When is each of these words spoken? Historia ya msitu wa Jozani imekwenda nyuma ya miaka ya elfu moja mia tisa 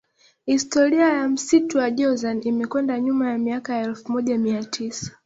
Historia 0.45 1.09
ya 1.13 1.29
msitu 1.29 1.77
wa 1.77 1.91
Jozani 1.91 2.41
imekwenda 2.41 2.99
nyuma 2.99 3.29
ya 3.31 3.37
miaka 3.37 3.73
ya 3.75 3.83
elfu 3.83 4.11
moja 4.11 4.37
mia 4.37 4.63
tisa 4.63 5.11